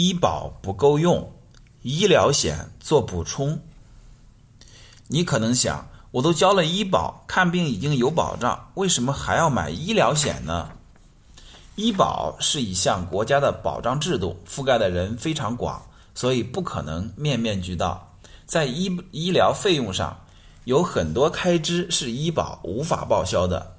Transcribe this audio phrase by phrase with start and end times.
[0.00, 1.32] 医保不够用，
[1.82, 3.58] 医疗险做补充。
[5.08, 10.70] 你可能想，我都交了医保，看病已经有保障，为什么还要买医疗险呢？
[11.74, 15.82] 医保是一项国家的保障制度，覆盖的人非常广，
[16.14, 18.14] 所以不可能面面俱到。
[18.46, 20.16] 在医医疗费用上，
[20.62, 23.74] 有很多开支是医保无法报销的，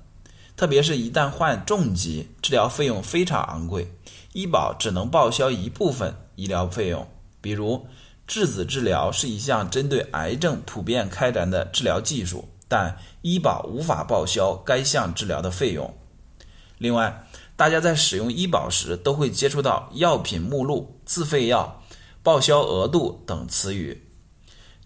[0.59, 3.87] 特别是一旦患重疾，治疗费用非常昂贵，
[4.33, 7.07] 医保只能报销一部分医疗费用。
[7.39, 7.87] 比如，
[8.27, 15.93] 质子治疗是一项针对癌症普遍开展的治疗技术，但医保无法报销该项治疗的费用。
[16.77, 21.81] 另外，大家在使用医保时都会接触到药品目录、自费药、
[22.21, 24.03] 报销额度等词语。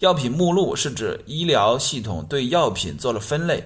[0.01, 3.63] 药品目录是指医疗系统对药品做了分类，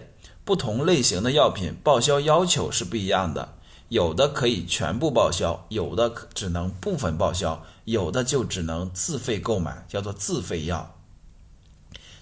[0.48, 3.55] 不同类型的药品报销要求是不一样的，
[3.90, 10.96] 有的可以全部报销，有的只能部分报销，有的就只能自费购买，叫做自费药。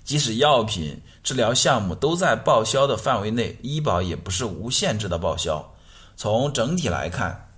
[0.03, 5.75] 即使药品治疗项目都在报销的范围内，医保也不是无限制的报销。
[6.17, 7.51] 从整体来看，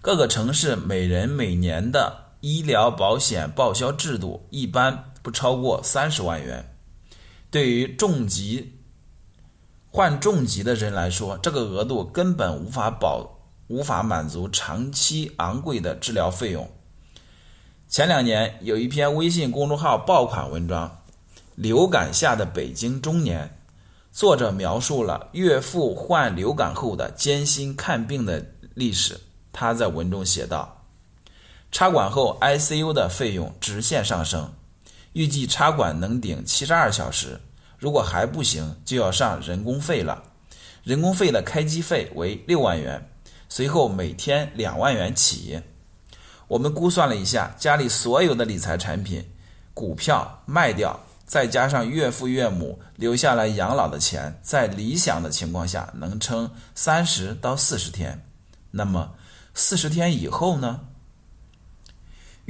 [0.00, 6.74] 各个城市每人每年的医疗保险报销制度一般不超过三十万元。
[7.50, 8.79] 对于重疾
[9.90, 16.70] 患重疾的人来说，这个额度根本无法保无法满足长期昂贵的治疗费用。
[17.88, 20.88] 前两年有一篇微信公众号爆款文章
[21.56, 23.46] 《流感下的北京中年》。
[24.12, 29.20] 作者描述了岳父患流感后的艰辛看病的历史。
[29.52, 30.84] 他在文中写道
[31.70, 34.52] ：“插管后 ICU 的费用直线上升，
[35.12, 37.40] 预计插管能顶七十二小时，
[37.80, 40.22] 如果还不行，就要上人工费了。
[40.84, 43.10] 人工费的开机费为六万元，
[43.48, 45.60] 随后每天两万元起。
[46.46, 49.28] 我们估算了一下，家里所有的理财产品、
[49.74, 51.00] 股票卖掉。”
[51.30, 58.26] 再加上岳父岳母留下来养老的钱，在理想的情况下能撑三十到四十天。
[58.72, 59.14] 那么
[59.54, 60.80] 四十天以后呢？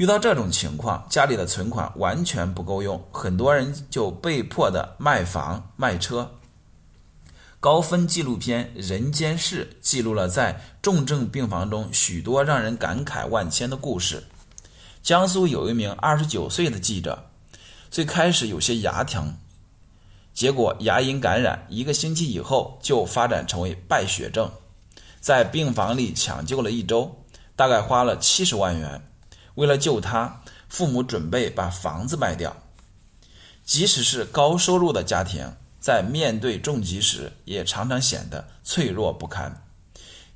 [0.01, 6.27] 遇到这种情况，家里的存款完全不够用，很多人就被迫的卖房卖车。
[7.61, 14.25] 高分纪录片《人间世》记录了在重症病房中许多让人感慨万千的故事。
[15.03, 17.27] 江苏有一名二十九岁的记者。
[17.91, 19.37] 最开始有些牙疼，
[20.33, 24.51] 结果牙龈感染，一个星期以后就发展成为败血症，
[25.21, 27.15] 在病房里抢救了一周，
[27.55, 29.03] 大概花了七十万元。
[29.61, 32.57] 为了救他，父母准备把房子卖掉。
[33.63, 39.63] 即使是高收入的家庭，在面对重疾时，也常常显得脆弱不堪。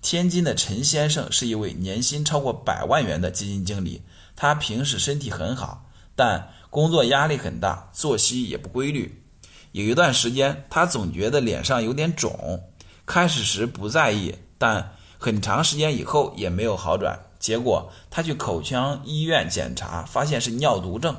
[0.03, 4.03] 天津的陈先生是一位年薪超过百万元的基金经理，
[4.37, 6.51] 他平时身体很好，但。
[6.75, 9.23] 工作压力很大，作息也不规律。
[9.71, 12.65] 有一段时间，他总觉得脸上有点肿。
[13.07, 17.17] 开始时不在意，但很长时间以后也没有好转。
[17.45, 21.15] 结果他去口腔医院检查，发现是尿毒症。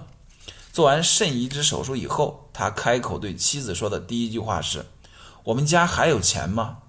[0.74, 4.88] 做完肾移植手术以后，他开口对妻子说的第一句话是
[5.46, 6.80] ：“我们家还有钱吗？”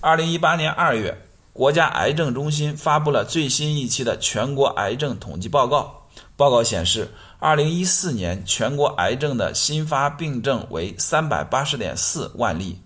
[0.00, 6.08] 二零一八年二月，国家癌症中心发布了最新一期的全国癌症统计报告。
[6.36, 12.82] 报告显示，二零一四年全国癌症的新发病症为三百八十点四万例，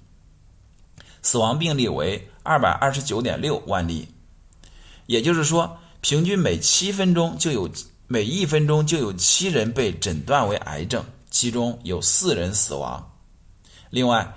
[1.23, 4.07] 死亡病例为二百二十九点六万例。
[5.13, 7.71] 也就是说，平均每七分钟就有
[8.07, 13.13] 每一分钟就有七人被诊断为癌症，其中有四人死亡。
[13.91, 14.35] 另外，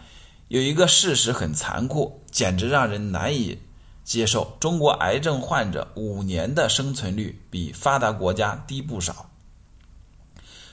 [0.50, 3.58] 有一个事实很残酷，简直让人难以。
[4.04, 9.32] 接受中国癌症患者五年的生存率比发达国家低不少。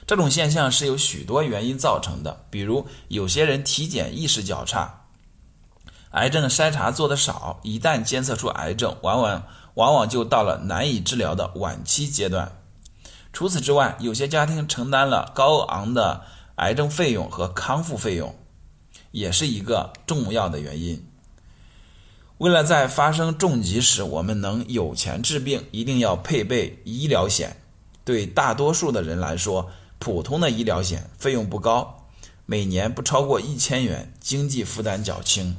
[0.04, 5.04] 这种现象是由许多原因造成的，比如有些人体检意识较差，
[6.10, 9.42] 癌症筛查做的少，一旦监测出癌症，往往
[9.74, 12.52] 往往就到了难以治疗的晚期阶段。
[13.32, 16.22] 除此之外，有些家庭承担了高昂的
[16.56, 18.34] 癌症费用和康复费用，
[19.10, 21.06] 也是一个重要的原因。
[22.38, 27.56] 为了在发生重疾时我们能有钱治病，一定要配备医疗险。
[28.04, 32.08] 对大多数的人来说，普通的医疗险费用不高，
[32.44, 35.56] 每年不超过一千元，经济负担较轻。